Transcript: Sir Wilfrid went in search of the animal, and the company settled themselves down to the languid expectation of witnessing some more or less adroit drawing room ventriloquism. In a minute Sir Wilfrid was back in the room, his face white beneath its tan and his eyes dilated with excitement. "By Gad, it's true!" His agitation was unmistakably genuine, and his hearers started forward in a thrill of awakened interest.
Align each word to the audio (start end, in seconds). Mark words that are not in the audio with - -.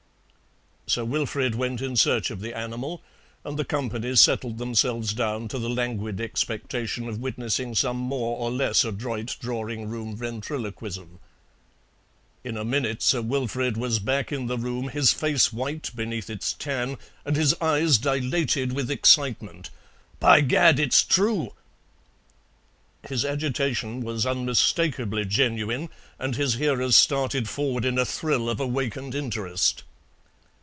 Sir 0.87 1.05
Wilfrid 1.05 1.55
went 1.55 1.79
in 1.81 1.95
search 1.95 2.31
of 2.31 2.41
the 2.41 2.53
animal, 2.53 3.01
and 3.45 3.57
the 3.57 3.63
company 3.63 4.13
settled 4.17 4.57
themselves 4.57 5.13
down 5.13 5.47
to 5.47 5.57
the 5.57 5.69
languid 5.69 6.19
expectation 6.19 7.07
of 7.07 7.21
witnessing 7.21 7.75
some 7.75 7.95
more 7.95 8.35
or 8.37 8.51
less 8.51 8.83
adroit 8.83 9.37
drawing 9.39 9.87
room 9.87 10.17
ventriloquism. 10.17 11.19
In 12.43 12.57
a 12.57 12.65
minute 12.65 13.01
Sir 13.01 13.21
Wilfrid 13.21 13.77
was 13.77 13.99
back 13.99 14.33
in 14.33 14.47
the 14.47 14.57
room, 14.57 14.89
his 14.89 15.13
face 15.13 15.53
white 15.53 15.91
beneath 15.95 16.29
its 16.29 16.51
tan 16.51 16.97
and 17.23 17.37
his 17.37 17.53
eyes 17.61 17.97
dilated 17.97 18.73
with 18.73 18.91
excitement. 18.91 19.69
"By 20.19 20.41
Gad, 20.41 20.77
it's 20.77 21.03
true!" 21.05 21.53
His 23.07 23.23
agitation 23.23 24.01
was 24.01 24.25
unmistakably 24.25 25.23
genuine, 25.23 25.87
and 26.19 26.35
his 26.35 26.55
hearers 26.55 26.97
started 26.97 27.47
forward 27.47 27.85
in 27.85 27.97
a 27.97 28.03
thrill 28.03 28.49
of 28.49 28.59
awakened 28.59 29.15
interest. 29.15 29.83